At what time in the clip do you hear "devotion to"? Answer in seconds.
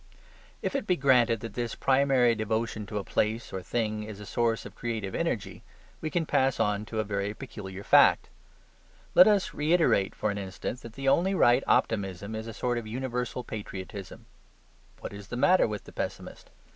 2.33-2.97